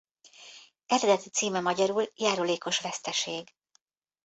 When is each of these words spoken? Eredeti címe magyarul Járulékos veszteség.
Eredeti 0.85 1.29
címe 1.29 1.59
magyarul 1.59 2.05
Járulékos 2.15 2.79
veszteség. 2.79 3.53